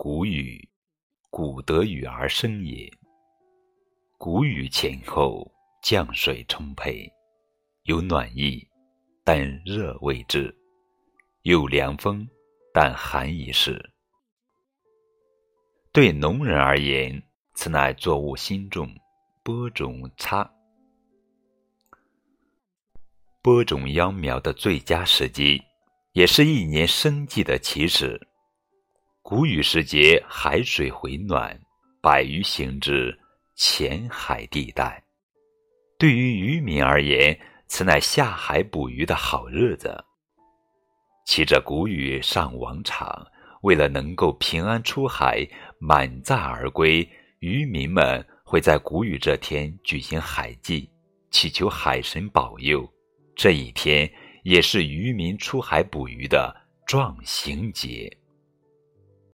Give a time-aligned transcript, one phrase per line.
[0.00, 0.68] 谷雨，
[1.28, 2.88] 谷得雨而生也。
[4.16, 5.50] 谷雨前后，
[5.82, 7.12] 降水充沛，
[7.82, 8.64] 有暖意，
[9.24, 10.54] 但热未至；
[11.42, 12.24] 有凉风，
[12.72, 13.90] 但寒已逝。
[15.90, 17.20] 对农人而言，
[17.54, 18.88] 此乃作物新种、
[19.42, 20.48] 播种插。
[23.42, 25.60] 播种秧苗的最佳时机，
[26.12, 28.27] 也是一年生计的起始。
[29.28, 31.54] 谷雨时节，海水回暖，
[32.00, 33.14] 百鱼行至
[33.54, 35.04] 浅海地带。
[35.98, 40.02] 对于渔民而言，此乃下海捕鱼的好日子。
[41.26, 43.22] 骑着谷雨上王场，
[43.60, 45.46] 为了能够平安出海、
[45.78, 47.06] 满载而归，
[47.40, 50.88] 渔民们会在谷雨这天举行海祭，
[51.30, 52.90] 祈求海神保佑。
[53.36, 54.10] 这一天
[54.42, 58.10] 也是渔民出海捕鱼的壮行节。